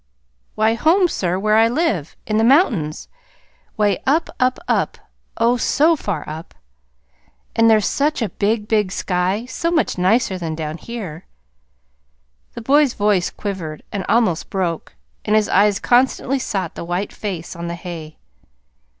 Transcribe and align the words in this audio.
"Why, 0.55 0.73
home, 0.73 1.07
sir, 1.07 1.37
where 1.37 1.55
I 1.57 1.67
live. 1.67 2.15
In 2.25 2.37
the 2.37 2.43
mountains, 2.43 3.07
'way 3.77 3.99
up, 4.07 4.31
up, 4.39 4.57
up 4.67 4.97
oh, 5.37 5.57
so 5.57 5.95
far 5.95 6.27
up! 6.27 6.55
And 7.55 7.69
there's 7.69 7.85
such 7.85 8.19
a 8.23 8.29
big, 8.29 8.67
big 8.67 8.91
sky, 8.91 9.45
so 9.45 9.69
much 9.69 9.99
nicer 9.99 10.39
than 10.39 10.55
down 10.55 10.77
here." 10.79 11.27
The 12.55 12.61
boy's 12.63 12.95
voice 12.95 13.29
quivered, 13.29 13.83
and 13.91 14.03
almost 14.09 14.49
broke, 14.49 14.95
and 15.23 15.35
his 15.35 15.47
eyes 15.49 15.79
constantly 15.79 16.39
sought 16.39 16.73
the 16.73 16.83
white 16.83 17.13
face 17.13 17.55
on 17.55 17.67
the 17.67 17.75
hay. 17.75 18.17